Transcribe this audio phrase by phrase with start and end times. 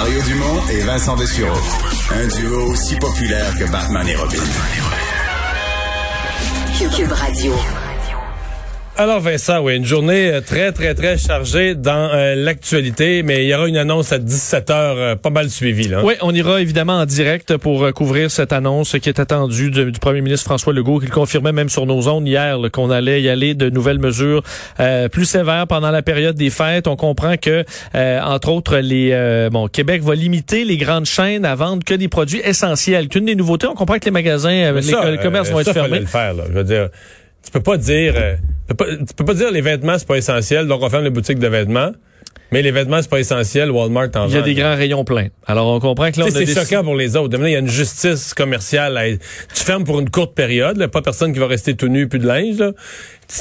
[0.00, 1.60] Mario Dumont et Vincent Dessureau.
[2.10, 4.38] Un duo aussi populaire que Batman et Robin.
[6.96, 7.52] Cube Radio.
[9.00, 13.48] Alors Vincent, oui, une journée euh, très, très, très chargée dans euh, l'actualité, mais il
[13.48, 15.88] y aura une annonce à 17 heures euh, pas mal suivie.
[15.88, 16.04] Là.
[16.04, 19.90] Oui, on ira évidemment en direct pour euh, couvrir cette annonce qui est attendue du,
[19.90, 23.22] du premier ministre François Legault, qui le confirmait même sur nos ondes hier qu'on allait
[23.22, 24.42] y aller de nouvelles mesures
[24.80, 26.86] euh, plus sévères pendant la période des fêtes.
[26.86, 27.64] On comprend que,
[27.94, 32.08] euh, entre autres, les bon Québec va limiter les grandes chaînes à vendre que des
[32.08, 33.08] produits essentiels.
[33.08, 36.00] Qu'une des nouveautés, on comprend que les magasins, les, commerces vont ça, être fermés.
[36.00, 36.44] le faire, là.
[36.50, 36.90] Je veux dire,
[37.44, 38.36] tu peux pas dire, euh,
[38.68, 41.04] tu, peux pas, tu peux pas dire les vêtements c'est pas essentiel, donc on ferme
[41.04, 41.92] les boutiques de vêtements.
[42.52, 44.44] Mais les vêtements c'est pas essentiel, Walmart en Il y a vend.
[44.44, 45.28] des grands rayons pleins.
[45.46, 47.38] Alors on comprend que là, on c'est choquant pour les autres.
[47.40, 48.96] Il y a une justice commerciale.
[48.98, 50.76] à- Tu fermes pour une courte période.
[50.76, 52.58] Là, pas personne qui va rester tout nu plus de linge.
[52.58, 52.72] Là.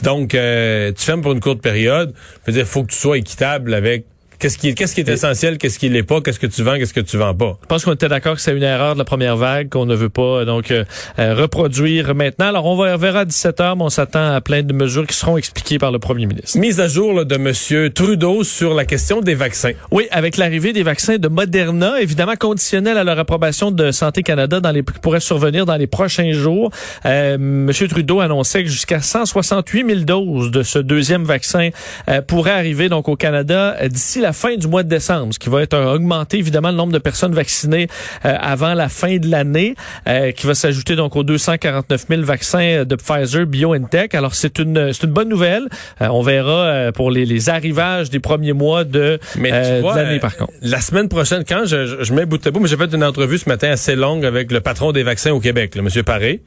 [0.03, 2.13] Donc, euh, tu fermes pour une courte période.
[2.45, 4.05] Je veux dire, faut que tu sois équitable avec
[4.39, 6.75] qu'est-ce qui, est- qu'est-ce qui est essentiel, qu'est-ce qui l'est pas, qu'est-ce que tu vends,
[6.77, 7.57] qu'est-ce que tu vends pas?
[7.61, 9.95] Je pense qu'on était d'accord que c'est une erreur de la première vague qu'on ne
[9.95, 10.83] veut pas euh, donc euh,
[11.19, 12.47] euh, reproduire maintenant.
[12.47, 15.05] Alors on va on verra à 17 h mais on s'attend à plein de mesures
[15.05, 16.57] qui seront expliquées par le premier ministre.
[16.57, 17.91] Mise à jour là, de M.
[17.91, 19.71] Trudeau sur la question des vaccins.
[19.91, 24.59] Oui, avec l'arrivée des vaccins de Moderna, évidemment conditionnel à leur approbation de Santé Canada
[24.59, 26.71] dans les qui pourrait survenir dans les prochains jours.
[27.05, 31.69] Euh, Monsieur Trudeau annonçait que jusqu'à 168 000 doses de ce deuxième vaccin
[32.09, 35.39] euh, pourraient arriver donc au Canada euh, d'ici la fin du mois de décembre, ce
[35.39, 37.87] qui va être euh, augmenter évidemment le nombre de personnes vaccinées
[38.25, 39.75] euh, avant la fin de l'année,
[40.07, 44.15] euh, qui va s'ajouter donc aux 249 000 vaccins de Pfizer BioNTech.
[44.15, 45.67] Alors c'est une c'est une bonne nouvelle.
[46.01, 49.81] Euh, on verra euh, pour les, les arrivages des premiers mois de, Mais euh, tu
[49.81, 50.53] vois, de l'année euh, par contre.
[50.61, 53.03] La semaine prochaine, quand je, je, je mets bout à bout, mais j'ai fait une
[53.03, 56.03] entrevue ce matin assez longue avec le patron des vaccins au Québec, le M.
[56.03, 56.41] Paré.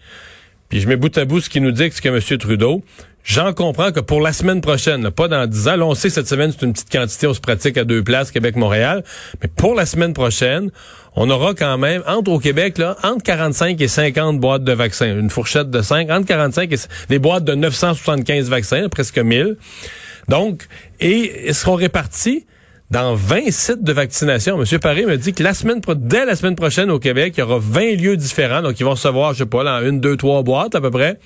[0.68, 2.38] Puis je mets bout à bout ce qu'il nous dit, ce que M.
[2.38, 2.82] Trudeau.
[3.24, 6.26] J'en comprends que pour la semaine prochaine, pas dans 10 ans, là, on sait cette
[6.26, 9.04] semaine, c'est une petite quantité, on se pratique à deux places, Québec-Montréal.
[9.40, 10.70] Mais pour la semaine prochaine,
[11.14, 15.16] on aura quand même, entre au Québec, là, entre 45 et 50 boîtes de vaccins.
[15.16, 16.76] Une fourchette de 5, entre 45 et
[17.10, 19.56] des boîtes de 975 vaccins, presque 1000.
[20.28, 20.66] Donc,
[21.00, 22.46] et ils seront répartis
[22.92, 24.58] dans 20 sites de vaccination.
[24.58, 27.42] Monsieur Paré me dit que la semaine dès la semaine prochaine au Québec, il y
[27.42, 28.60] aura 20 lieux différents.
[28.60, 31.18] Donc, ils vont recevoir, je sais pas, là, une, deux, trois boîtes à peu près.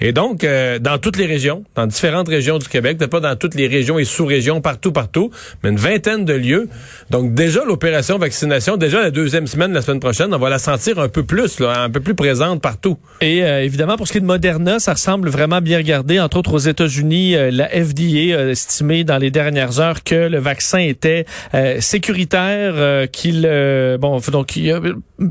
[0.00, 3.36] Et donc, euh, dans toutes les régions, dans différentes régions du Québec, peut-être pas dans
[3.36, 5.30] toutes les régions et sous-régions, partout, partout,
[5.62, 6.70] mais une vingtaine de lieux.
[7.10, 10.98] Donc, déjà, l'opération vaccination, déjà la deuxième semaine, la semaine prochaine, on va la sentir
[10.98, 12.96] un peu plus, là, un peu plus présente partout.
[13.20, 16.18] Et euh, évidemment, pour ce qui est de Moderna, ça ressemble vraiment bien regardé.
[16.18, 20.38] Entre autres, aux États-Unis, euh, la FDA a estimé dans les dernières heures que le
[20.38, 21.09] vaccin était
[21.54, 24.80] euh, sécuritaire, euh, qu'il euh, bon, donc il y a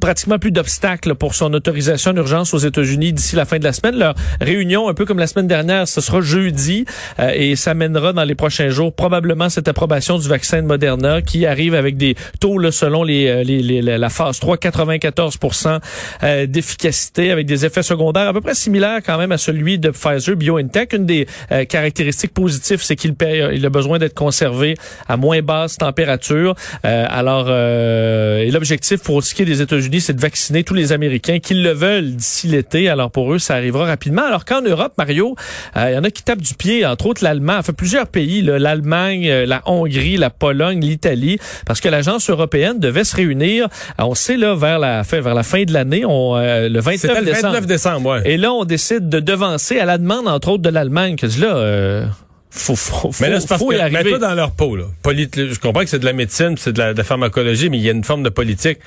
[0.01, 3.97] pratiquement plus d'obstacles pour son autorisation d'urgence aux États-Unis d'ici la fin de la semaine.
[3.97, 6.85] Leur réunion, un peu comme la semaine dernière, ce sera jeudi
[7.19, 11.21] euh, et ça mènera dans les prochains jours probablement cette approbation du vaccin de Moderna
[11.21, 15.37] qui arrive avec des taux là, selon les, euh, les, les- la phase 3, 94
[16.23, 19.89] euh, d'efficacité avec des effets secondaires à peu près similaires quand même à celui de
[19.89, 20.93] Pfizer BioNTech.
[20.93, 21.27] Une des
[21.67, 23.15] caractéristiques positives, c'est qu'il
[23.53, 24.75] il a besoin d'être conservé
[25.07, 26.55] à moins basse température.
[26.85, 30.73] Euh, alors, euh, et l'objectif pour ce qui est des États-Unis, c'est de vacciner tous
[30.73, 32.89] les Américains qui le veulent d'ici l'été.
[32.89, 34.23] Alors pour eux, ça arrivera rapidement.
[34.25, 35.35] Alors qu'en Europe, Mario,
[35.77, 38.41] euh, il y en a qui tapent du pied, entre autres l'Allemand, enfin plusieurs pays,
[38.41, 43.67] l'Allemagne, la Hongrie, la Pologne, l'Italie, parce que l'agence européenne devait se réunir.
[43.97, 46.99] On sait là vers la fin, vers la fin de l'année, on euh, le 29
[46.99, 47.53] C'était le décembre.
[47.53, 48.21] 29 décembre, ouais.
[48.25, 52.09] Et là, on décide de devancer à la demande, entre autres, de l'Allemagne, que là,
[52.49, 54.03] faut, faut, faut, Mais là, c'est parce faut que y arriver.
[54.03, 54.75] mets-toi dans leur peau.
[54.75, 54.85] Là.
[55.03, 57.77] Polit- je comprends que c'est de la médecine, c'est de la, de la pharmacologie, mais
[57.77, 58.79] il y a une forme de politique.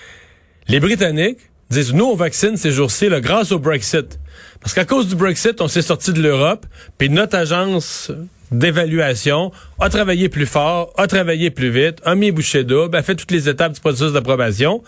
[0.69, 1.39] Les Britanniques
[1.71, 4.19] disent, nous, on vaccine ces jours-ci là, grâce au Brexit.
[4.61, 6.67] Parce qu'à cause du Brexit, on s'est sorti de l'Europe,
[6.99, 8.11] puis notre agence
[8.51, 13.15] d'évaluation a travaillé plus fort, a travaillé plus vite, a mis bouchée double, a fait
[13.15, 14.83] toutes les étapes du processus d'approbation.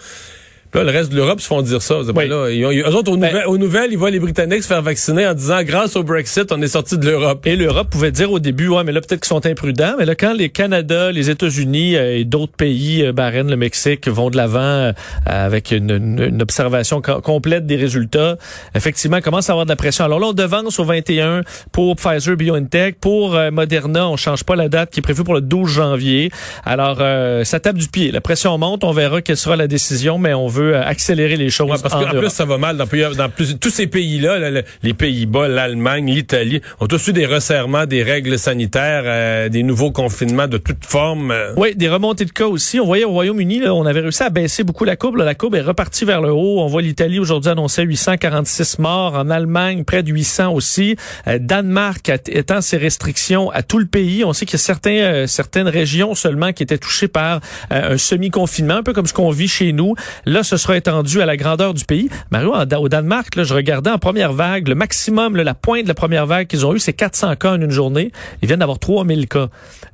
[0.75, 2.01] Là, le reste de l'Europe se font dire ça.
[2.01, 2.29] Oui.
[2.29, 4.63] là, ils ont- ils- eux autres, aux, Ben- nouvelles, aux nouvelles, ils voient les Britanniques
[4.63, 7.47] se faire vacciner en disant, grâce au Brexit, on est sorti de l'Europe.
[7.47, 9.95] Et l'Europe pouvait dire au début, ouais, mais là, peut-être qu'ils sont imprudents.
[9.99, 14.09] Mais là, quand les Canada, les États-Unis euh, et d'autres pays, euh, Bahreïn, le Mexique,
[14.09, 14.93] vont de l'avant euh,
[15.27, 18.37] avec une, une- une observation co- complète des résultats,
[18.75, 20.05] effectivement, commence à avoir de la pression.
[20.05, 22.99] Alors là, on devance au 21 pour Pfizer BioNTech.
[23.01, 26.31] Pour euh, Moderna, on change pas la date qui est prévue pour le 12 janvier.
[26.65, 28.11] Alors, euh, ça tape du pied.
[28.11, 28.83] La pression monte.
[28.85, 31.83] On verra quelle sera la décision, mais on veut veut accélérer les choses.
[31.83, 36.11] parce qu'en plus, ça va mal dans, dans plus, tous ces pays-là, les Pays-Bas, l'Allemagne,
[36.11, 41.35] l'Italie, ont tous eu des resserrements des règles sanitaires, des nouveaux confinements de toute forme.
[41.57, 42.81] Oui, des remontées de cas aussi.
[42.81, 45.17] On voyait au Royaume-Uni, on avait réussi à baisser beaucoup la courbe.
[45.17, 46.61] la courbe est repartie vers le haut.
[46.61, 49.15] On voit l'Italie aujourd'hui annoncer 846 morts.
[49.15, 50.97] En Allemagne, près de 800 aussi.
[51.27, 54.25] Euh, Danemark étant ses restrictions à tout le pays.
[54.25, 57.41] On sait qu'il y a certains, euh, certaines régions seulement qui étaient touchées par
[57.73, 59.95] euh, un semi-confinement, un peu comme ce qu'on vit chez nous.
[60.25, 62.09] Là, ce sera étendu à la grandeur du pays.
[62.31, 66.27] Mario, au Danemark, je regardais en première vague, le maximum, la pointe de la première
[66.27, 68.13] vague qu'ils ont eu, c'est 400 cas en une journée.
[68.43, 69.49] Ils viennent d'avoir 3000 cas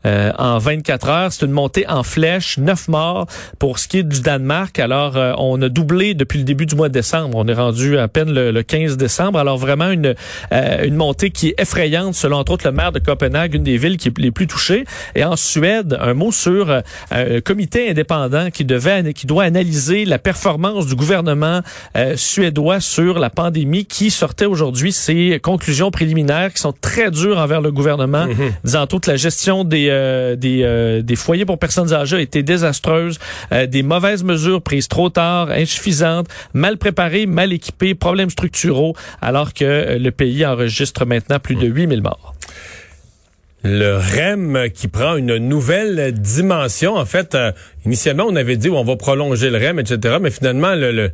[0.05, 1.33] en 24 heures.
[1.33, 3.27] C'est une montée en flèche, 9 morts
[3.59, 4.79] pour ce qui est du Danemark.
[4.79, 7.37] Alors, on a doublé depuis le début du mois de décembre.
[7.37, 9.39] On est rendu à peine le, 15 décembre.
[9.39, 10.15] Alors, vraiment une,
[10.51, 13.97] une montée qui est effrayante, selon entre autres le maire de Copenhague, une des villes
[14.17, 14.85] les plus touchées.
[15.15, 16.81] Et en Suède, un mot sur euh,
[17.11, 21.61] un comité indépendant qui devait, qui doit analyser la performance du gouvernement
[21.97, 27.39] euh, suédois sur la pandémie, qui sortait aujourd'hui ses conclusions préliminaires qui sont très dures
[27.39, 28.53] envers le gouvernement, mm-hmm.
[28.65, 33.19] disant toute la gestion des euh, des, des foyers pour personnes âgées a été désastreuse,
[33.69, 39.99] des mauvaises mesures prises trop tard, insuffisantes, mal préparées, mal équipées, problèmes structuraux, alors que
[39.99, 42.35] le pays enregistre maintenant plus de 8000 morts.
[43.63, 46.97] Le REM qui prend une nouvelle dimension.
[46.97, 47.53] En fait, euh,
[47.85, 50.17] initialement, on avait dit on va prolonger le REM, etc.
[50.21, 51.11] Mais finalement, le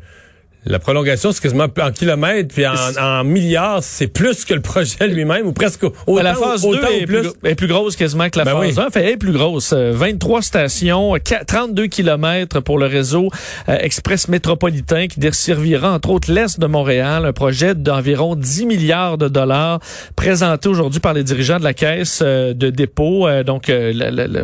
[0.66, 5.46] la prolongation, c'est quasiment en kilomètres, puis en, milliards, c'est plus que le projet lui-même,
[5.46, 7.28] ou presque autant, La phase 2 est plus.
[7.44, 8.90] est plus grosse quasiment que la ben phase 1.
[8.90, 9.72] Fait, elle est plus grosse.
[9.72, 11.14] 23 euh, stations,
[11.46, 13.30] 32 kilomètres pour le réseau
[13.68, 17.24] euh, express métropolitain qui desservira entre autres l'Est de Montréal.
[17.26, 19.78] Un projet d'environ 10 milliards de dollars
[20.16, 23.28] présenté aujourd'hui par les dirigeants de la Caisse euh, de dépôt.
[23.44, 23.70] donc,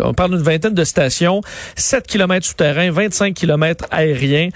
[0.04, 1.40] on parle d'une vingtaine de stations,
[1.74, 4.50] 7 kilomètres souterrains, 25 kilomètres aériens,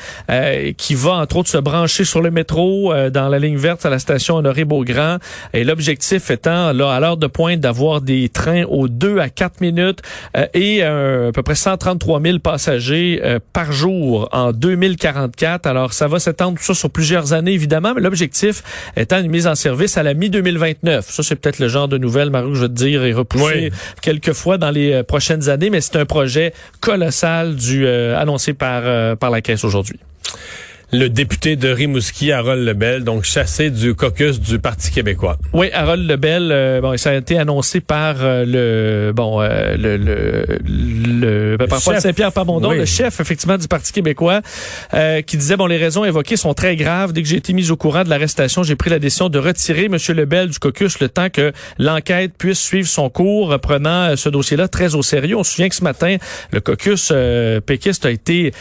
[0.76, 3.88] qui va entre autres se brancher sur le métro euh, dans la ligne verte à
[3.88, 5.16] la station Honoré-Beaugrand.
[5.54, 9.62] Et l'objectif étant, là, à l'heure de pointe, d'avoir des trains aux 2 à 4
[9.62, 10.02] minutes
[10.36, 13.22] euh, et euh, à peu près 133 000 passagers
[13.54, 15.66] par jour en 2044.
[15.66, 18.62] Alors, ça va s'étendre tout ça sur plusieurs années, évidemment, mais l'objectif
[18.94, 21.10] étant une mise en service à la mi-2029.
[21.10, 24.34] Ça, c'est peut-être le genre de nouvelle, Marie, je veux te dire, et repoussé quelques
[24.34, 29.40] fois dans les prochaines années, mais c'est un projet colossal du annoncé par, par la
[29.40, 29.98] Caisse aujourd'hui
[30.92, 35.36] le député de Rimouski, Harold Lebel, donc chassé du caucus du Parti québécois.
[35.52, 39.96] Oui, Harold Lebel, euh, bon, ça a été annoncé par euh, le bon euh, le
[39.96, 44.42] le, le, par Saint-Pierre Pabondon, le chef effectivement du Parti québécois,
[45.26, 47.12] qui disait bon les raisons évoquées sont très graves.
[47.12, 49.86] Dès que j'ai été mis au courant de l'arrestation, j'ai pris la décision de retirer
[49.86, 49.96] M.
[50.08, 54.94] Lebel du caucus le temps que l'enquête puisse suivre son cours, prenant ce dossier-là très
[54.94, 55.36] au sérieux.
[55.36, 56.16] On se souvient que ce matin,
[56.52, 57.12] le caucus
[57.66, 58.52] péquiste a été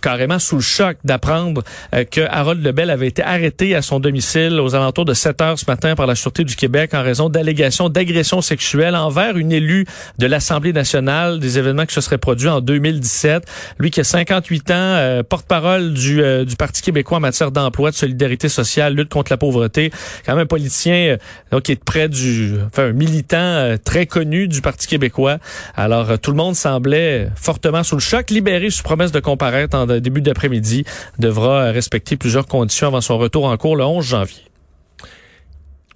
[0.00, 1.47] carrément sous le choc d'apprendre
[1.94, 5.58] euh, que Harold Lebel avait été arrêté à son domicile aux alentours de 7 heures
[5.58, 9.86] ce matin par la Sûreté du Québec en raison d'allégations d'agression sexuelle envers une élue
[10.18, 13.44] de l'Assemblée nationale, des événements qui se seraient produits en 2017.
[13.78, 17.90] Lui qui a 58 ans, euh, porte-parole du, euh, du Parti québécois en matière d'emploi,
[17.90, 19.90] de solidarité sociale, lutte contre la pauvreté,
[20.26, 21.16] quand même un politicien
[21.50, 25.38] donc, qui est près du, enfin un militant très connu du Parti québécois.
[25.76, 29.86] Alors tout le monde semblait fortement sous le choc, libéré sous promesse de comparaître en
[29.86, 30.84] début d'après-midi
[31.18, 34.47] devant respecter plusieurs conditions avant son retour en cours le 11 janvier.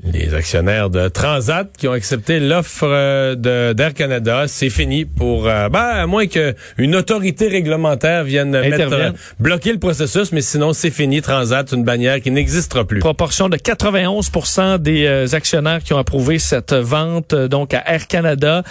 [0.04, 3.36] Les actionnaires de Transat qui ont accepté l'offre euh,
[3.72, 9.12] d'Air Canada, c'est fini pour euh, ben, à moins qu'une autorité réglementaire vienne mettre, euh,
[9.38, 11.22] bloquer le processus, mais sinon c'est fini.
[11.22, 12.98] Transat, une bannière qui n'existera plus.
[12.98, 18.64] Proportion de 91% des actionnaires qui ont approuvé cette vente donc à Air Canada.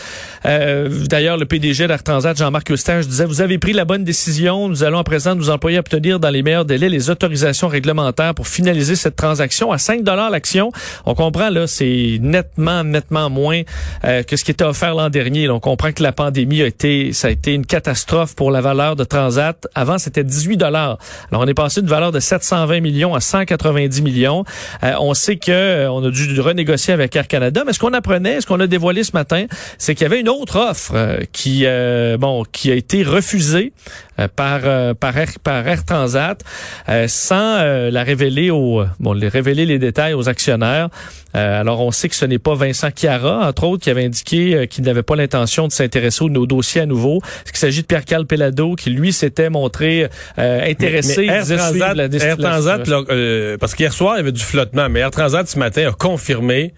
[0.44, 4.68] D'ailleurs, le PDG d'Air Transat, Jean-Marc Eustache, disait vous avez pris la bonne décision.
[4.68, 8.36] Nous allons à présent nous employer à obtenir dans les meilleurs délais les autorisations réglementaires
[8.36, 10.72] pour finaliser cette transaction à 5 l'action
[11.22, 13.62] comprend, là, c'est nettement, nettement moins
[14.06, 15.48] euh, que ce qui était offert l'an dernier.
[15.50, 18.96] on comprend que la pandémie a été, ça a été une catastrophe pour la valeur
[18.96, 19.68] de Transat.
[19.76, 20.98] Avant, c'était 18 dollars.
[21.30, 24.46] Alors, on est passé d'une valeur de 720 millions à 190 millions.
[24.84, 27.94] Euh, on sait que euh, on a dû renégocier avec Air Canada, mais ce qu'on
[27.94, 29.46] apprenait, ce qu'on a dévoilé ce matin,
[29.78, 31.66] c'est qu'il y avait une autre offre qui,
[32.18, 33.74] bon, qui a été refusée
[34.28, 34.62] par
[34.96, 36.44] par Air, par Air Transat
[37.08, 40.90] sans la révéler aux bon les révéler les détails aux actionnaires.
[41.36, 44.56] Euh, alors, on sait que ce n'est pas Vincent Chiara, entre autres, qui avait indiqué
[44.56, 47.20] euh, qu'il n'avait pas l'intention de s'intéresser aux dossiers à nouveau.
[47.52, 51.26] Il s'agit de Pierre-Carl Pelado, qui, lui, s'était montré euh, intéressé.
[51.26, 52.90] Air Transat, Air Transat
[53.60, 56.74] parce qu'hier soir, il y avait du flottement, mais Air Transat, ce matin, a confirmé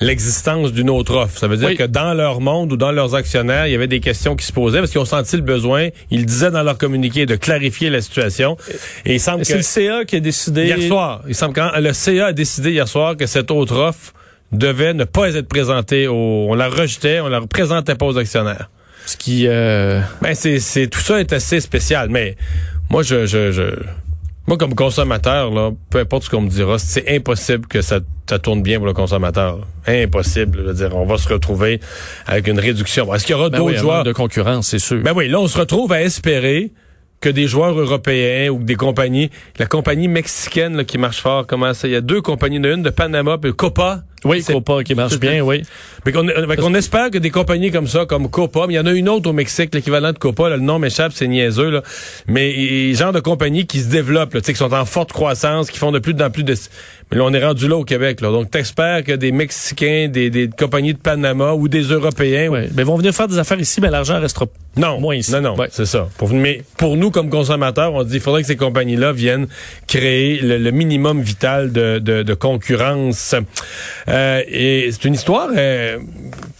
[0.00, 1.38] l'existence d'une autre offre.
[1.38, 1.76] Ça veut dire Oui.
[1.76, 4.52] que dans leur monde ou dans leurs actionnaires, il y avait des questions qui se
[4.52, 8.00] posaient parce qu'ils ont senti le besoin, ils disaient dans leur communiqué, de clarifier la
[8.00, 8.56] situation.
[9.04, 10.64] Et il semble C'est que le CA qui a décidé.
[10.66, 14.12] hier soir, il semble que le CA a décidé hier soir que cette autre offre
[14.52, 16.06] devait ne pas être présentée.
[16.06, 16.14] Au,
[16.48, 18.70] on la rejetait, on la présentait pas aux actionnaires.
[19.04, 19.46] Ce qui.
[19.46, 22.36] euh, Ben c'est, c'est tout ça est assez spécial, mais
[22.90, 23.62] moi je, je, je
[24.48, 28.38] moi comme consommateur là, peu importe ce qu'on me dira, c'est impossible que ça, ça
[28.38, 29.60] tourne bien pour le consommateur.
[29.86, 31.80] Impossible, je veux dire, on va se retrouver
[32.26, 33.14] avec une réduction.
[33.14, 34.04] Est-ce qu'il y aura ben d'autres oui, joueurs?
[34.04, 35.02] de concurrence, c'est sûr.
[35.02, 36.72] Ben oui, là on se retrouve à espérer
[37.20, 41.74] que des joueurs européens ou des compagnies, la compagnie mexicaine là, qui marche fort, comment
[41.74, 44.02] ça, il y a deux compagnies, une de Panama puis Copa.
[44.24, 45.62] Oui, Copa qui marche bien, oui.
[46.04, 48.80] Mais qu'on fait qu'on espère que des compagnies comme ça, comme Copa, mais il y
[48.80, 51.70] en a une autre au Mexique, l'équivalent de Copa, là, le nom m'échappe, c'est niaiseux,
[51.70, 51.82] là.
[52.26, 55.12] mais et- genre de compagnies qui se développent, là, tu sais, qui sont en forte
[55.12, 56.54] croissance, qui font de plus en plus de...
[57.10, 58.20] Mais là, on est rendu là au Québec.
[58.20, 58.30] Là.
[58.30, 62.48] Donc, t'espères que des Mexicains, des, des compagnies de Panama ou des Européens...
[62.48, 62.68] ou- Ouais.
[62.72, 64.46] Ben, ils vont venir faire des affaires ici, mais l'argent restera
[64.76, 65.32] Non, moins ici.
[65.32, 65.68] non, non, Ouais.
[65.70, 66.08] c'est ça.
[66.18, 69.46] Pour, mais pour nous, comme consommateurs, on dit il faudrait que ces compagnies-là viennent
[69.86, 73.34] créer le, le minimum vital de, de, de concurrence.
[74.08, 75.98] Euh, et c'est une histoire euh,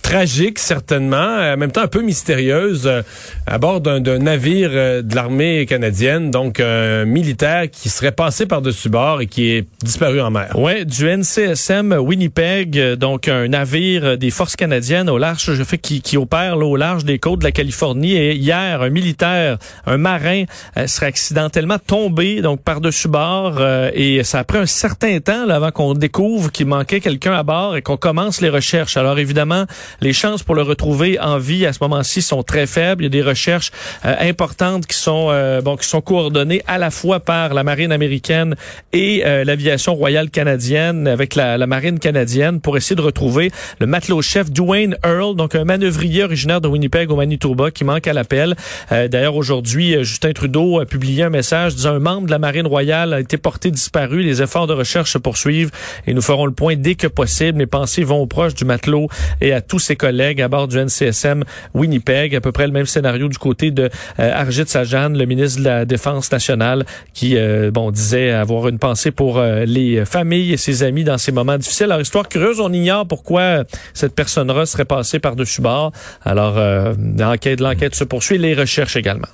[0.08, 3.02] tragique, certainement, euh, en même temps un peu mystérieuse, euh,
[3.46, 8.88] à bord d'un navire euh, de l'armée canadienne, donc un militaire qui serait passé par-dessus
[8.88, 10.58] bord et qui est disparu en mer.
[10.58, 16.00] Ouais, du NCSM Winnipeg, donc un navire des forces canadiennes au large, je fais qui,
[16.00, 18.16] qui opère là, au large des côtes de la Californie.
[18.16, 20.44] Et hier, un militaire, un marin,
[20.86, 23.60] serait accidentellement tombé donc par-dessus bord.
[23.92, 27.42] et ça a pris un certain temps là, avant qu'on découvre qu'il manquait quelqu'un à
[27.42, 28.96] bord et qu'on commence les recherches.
[28.96, 29.66] Alors évidemment,
[30.00, 33.02] les chances pour le retrouver en vie à ce moment-ci sont très faibles.
[33.02, 33.72] Il y a des recherches
[34.04, 37.90] euh, importantes qui sont euh, bon qui sont coordonnées à la fois par la marine
[37.90, 38.54] américaine
[38.92, 43.50] et euh, l'aviation royale canadienne avec la, marine canadienne pour essayer de retrouver
[43.80, 48.12] le matelot-chef Dwayne Earl, donc un manœuvrier originaire de Winnipeg au Manitoba qui manque à
[48.12, 48.54] l'appel.
[48.92, 52.66] Euh, D'ailleurs, aujourd'hui, Justin Trudeau a publié un message disant un membre de la marine
[52.66, 54.22] royale a été porté disparu.
[54.22, 55.70] Les efforts de recherche se poursuivent
[56.06, 57.58] et nous ferons le point dès que possible.
[57.58, 59.08] Mes pensées vont aux proches du matelot
[59.40, 62.34] et à tous ses collègues à bord du NCSM Winnipeg.
[62.34, 65.64] À peu près le même scénario du côté de euh, Arjit Sajjan, le ministre de
[65.64, 70.56] la Défense nationale, qui euh, bon disait avoir une pensée pour euh, les familles et
[70.58, 71.86] ses amis dans ces moments difficiles.
[71.86, 73.64] Alors, histoire curieuse, on ignore pourquoi
[73.94, 75.92] cette personne-là serait passée par-dessus bord.
[76.22, 79.28] Alors, euh, l'enquête, l'enquête se poursuit, les recherches également.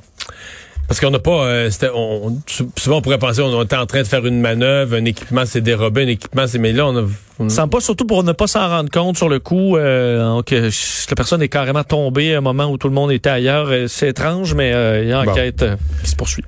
[0.86, 2.36] Parce qu'on n'a pas, euh, on,
[2.76, 5.60] souvent on pourrait penser on était en train de faire une manœuvre, un équipement s'est
[5.62, 7.04] dérobé, un équipement s'est, mais là on a,
[7.38, 11.14] on- pas surtout pour ne pas s'en rendre compte sur le coup euh, que la
[11.16, 13.68] personne est carrément tombée à un moment où tout le monde était ailleurs.
[13.70, 15.30] Euh, C'est étrange, mais euh, il y a une Bon.
[15.32, 16.44] enquête euh, qui se poursuit.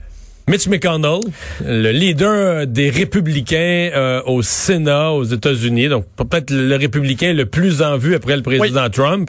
[0.49, 1.21] Mitch McConnell,
[1.65, 7.83] le leader des républicains euh, au Sénat aux États-Unis, donc peut-être le républicain le plus
[7.83, 9.29] en vue après le président Trump,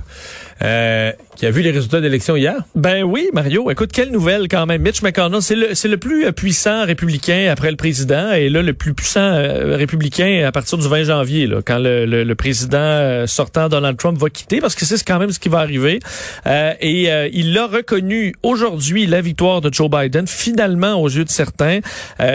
[0.63, 2.55] euh, qui a vu les résultats d'élection hier?
[2.75, 3.69] Ben oui, Mario.
[3.69, 4.81] Écoute, quelle nouvelle quand même.
[4.81, 8.61] Mitch McConnell, c'est le, c'est le plus euh, puissant républicain après le président et là,
[8.63, 12.35] le plus puissant euh, républicain à partir du 20 janvier, là, quand le, le- le
[12.35, 15.99] président sortant Donald Trump va quitter, parce que c'est quand même ce qui va arriver.
[16.45, 21.29] Euh, et il a reconnu aujourd'hui la victoire de Joe Biden, finalement aux yeux de
[21.29, 21.79] certains,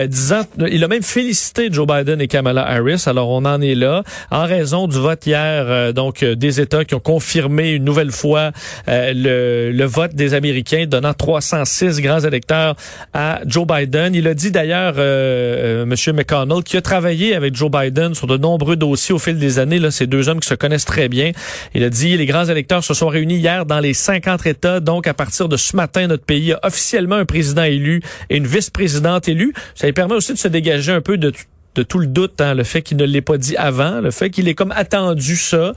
[0.06, 3.02] disant, il a même félicité Joe Biden et Kamala Harris.
[3.06, 7.00] Alors on en est là, en raison du vote hier, donc des États qui ont
[7.00, 8.52] confirmé une nouvelle fois
[8.88, 12.76] euh, le, vote des Américains, donnant 306 grands électeurs
[13.12, 14.14] à Joe Biden.
[14.14, 18.36] Il a dit d'ailleurs, euh, Monsieur McConnell, qui a travaillé avec Joe Biden sur de
[18.36, 19.78] nombreux dossiers au fil des années.
[19.78, 21.32] Là, ces deux hommes qui se connaissent très bien.
[21.74, 24.80] Il a dit, les grands électeurs se sont réunis hier dans les 50 États.
[24.80, 28.46] Donc, à partir de ce matin, notre pays a officiellement un président élu et une
[28.46, 29.52] vice-présidente élue.
[29.74, 31.32] Ça lui permet aussi de se dégager un peu de
[31.74, 34.30] de tout le doute, hein, le fait qu'il ne l'ait pas dit avant, le fait
[34.30, 35.72] qu'il ait comme attendu ça.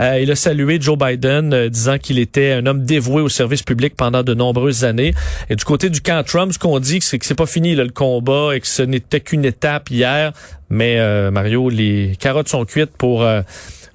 [0.00, 3.62] Euh, il a salué Joe Biden, euh, disant qu'il était un homme dévoué au service
[3.62, 5.14] public pendant de nombreuses années.
[5.48, 7.84] Et du côté du camp Trump, ce qu'on dit, c'est que c'est pas fini là,
[7.84, 10.32] le combat et que ce n'était qu'une étape hier.
[10.70, 13.40] Mais euh, Mario, les carottes sont cuites pour euh,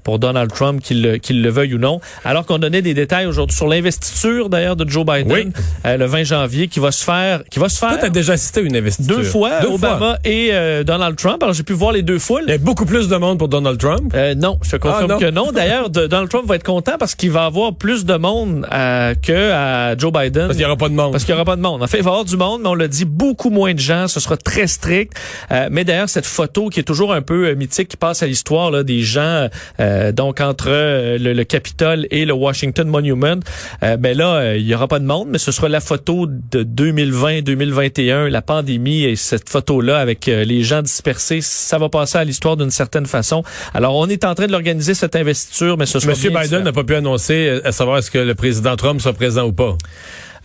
[0.03, 1.99] pour Donald Trump, qu'il le, qu'il le veuille ou non.
[2.25, 5.47] Alors qu'on donnait des détails aujourd'hui sur l'investiture d'ailleurs de Joe Biden Oui.
[5.85, 8.33] euh, le 20 janvier, qui va se faire, qui va se Toi, faire t'as déjà
[8.33, 9.15] assisté à une investiture.
[9.17, 10.17] deux fois, Deux Obama fois.
[10.25, 11.41] et euh, Donald Trump.
[11.41, 12.43] Alors j'ai pu voir les deux foules.
[12.47, 14.11] Il y a beaucoup plus de monde pour Donald Trump.
[14.15, 15.19] Euh, non, je te confirme Ah, non.
[15.19, 15.51] que non.
[15.51, 19.51] D'ailleurs, Donald Trump va être content parce qu'il va avoir plus de monde euh, que
[19.51, 20.43] à Joe Biden.
[20.47, 21.11] Parce qu'il n'y aura pas de monde.
[21.11, 21.81] Parce qu'il n'y aura pas de monde.
[21.83, 23.79] En fait, il va y avoir du monde, mais on l'a dit, beaucoup moins de
[23.79, 24.07] gens.
[24.07, 25.13] Ce sera très strict.
[25.51, 28.27] Euh, mais d'ailleurs, cette photo qui est toujours un peu euh, mythique, qui passe à
[28.27, 29.47] l'histoire là, des gens,
[29.93, 33.39] euh, donc entre le, le, Capitole et le Washington Monument.
[33.81, 38.27] ben là, il y aura pas de monde, mais ce sera la photo de 2020-2021,
[38.27, 41.39] la pandémie et cette photo-là avec les gens dispersés.
[41.41, 43.43] Ça va passer à l'histoire d'une certaine façon.
[43.73, 46.71] Alors, on est en train de l'organiser cette investiture, mais ce sera Monsieur Biden n'a
[46.71, 49.77] pas pu annoncer à savoir est-ce que le président Trump sera présent ou pas.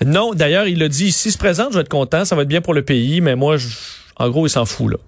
[0.05, 2.49] Non, d'ailleurs, il a dit s'il se présente, je vais être content, ça va être
[2.49, 3.69] bien pour le pays, mais moi, je,
[4.17, 4.99] en gros, il s'en fout là.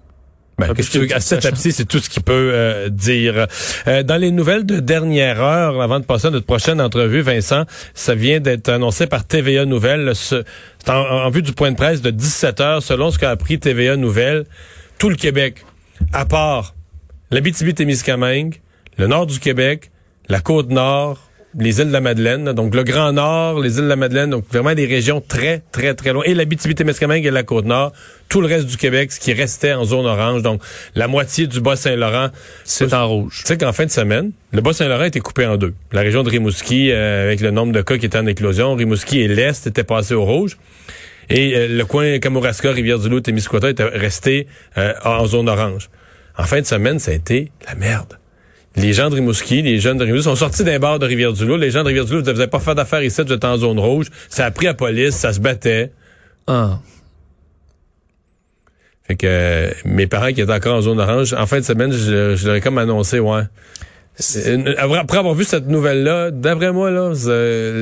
[0.67, 3.47] Ben, que à cette c'est tout ce qu'il peut euh, dire.
[3.87, 7.65] Euh, dans les nouvelles de dernière heure, avant de passer à notre prochaine entrevue, Vincent,
[7.93, 10.11] ça vient d'être annoncé par TVA Nouvelles.
[10.15, 10.43] Ce,
[10.87, 13.95] en, en, vue du point de presse de 17 heures, selon ce qu'a appris TVA
[13.95, 14.45] Nouvelles,
[14.97, 15.65] tout le Québec,
[16.13, 16.75] à part
[17.31, 18.61] l'Abitibi-Témiscamingue,
[18.97, 19.91] le nord du Québec,
[20.29, 23.89] la côte nord, les îles de la Madeleine, donc le Grand Nord, les îles de
[23.89, 26.23] la Madeleine, donc vraiment des régions très, très, très loin.
[26.25, 27.91] Et l'Abitibi-Témiscamingue et la Côte-Nord,
[28.29, 30.61] tout le reste du Québec, ce qui restait en zone orange, donc
[30.95, 32.29] la moitié du Bas-Saint-Laurent.
[32.63, 33.39] C'est en rouge.
[33.41, 35.73] Tu sais qu'en fin de semaine, le Bas-Saint-Laurent était coupé en deux.
[35.91, 39.19] La région de Rimouski, euh, avec le nombre de cas qui étaient en éclosion, Rimouski
[39.19, 40.57] et l'Est étaient passés au rouge.
[41.29, 45.89] Et euh, le coin Kamouraska, Rivière-du-Loup, Témiscouata était resté euh, en zone orange.
[46.37, 48.20] En fin de semaine, ça a été la merde
[48.75, 51.57] les gens de Rimouski, les jeunes de Rimouski sont sortis d'un bar de Rivière-du-Loup.
[51.57, 54.07] Les gens de Rivière-du-Loup, vous n'avez pas fait d'affaires ici, vous êtes en zone rouge.
[54.29, 55.91] Ça a pris à police, ça se battait.
[56.47, 56.79] Ah.
[59.03, 61.91] Fait que euh, mes parents qui étaient encore en zone orange, en fin de semaine,
[61.91, 63.43] je, je leur ai comme annoncé, ouais.
[64.19, 67.11] Après avoir vu cette nouvelle-là, d'après moi, là,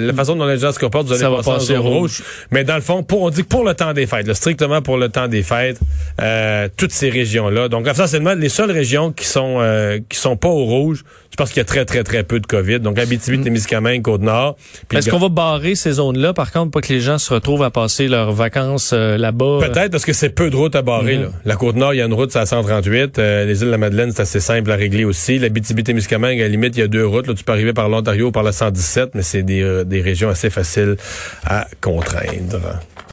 [0.07, 2.24] la façon dont les gens se comportent, vous allez ça va passer au rouge.
[2.51, 4.98] Mais dans le fond, pour, on dit que pour le temps des fêtes, strictement pour
[4.98, 5.79] le temps des fêtes,
[6.21, 7.67] euh, toutes ces régions-là.
[7.67, 11.50] Donc, essentiellement, les seules régions qui sont euh, qui sont pas au rouge, c'est parce
[11.50, 12.79] qu'il y a très, très, très peu de COVID.
[12.79, 13.43] Donc, Abitibi, mm.
[13.43, 14.55] Témiscamingue, Côte-Nord.
[14.93, 17.71] Est-ce qu'on va barrer ces zones-là, par contre, pour que les gens se retrouvent à
[17.71, 19.59] passer leurs vacances euh, là-bas?
[19.62, 21.17] Peut-être, parce que c'est peu de routes à barrer.
[21.17, 21.24] Mm-hmm.
[21.24, 21.29] Là.
[21.45, 23.17] La Côte-Nord, il y a une route, c'est à 138.
[23.17, 25.39] les îles de la Madeleine, c'est assez simple à régler aussi.
[25.39, 27.27] L'Abitibi, Témiscamingue, à la limite, il y a deux routes.
[27.27, 30.29] Là, tu peux arriver par l'Ontario ou par la 117, mais c'est euh, des régions
[30.29, 30.95] assez faciles
[31.45, 32.79] à contraindre.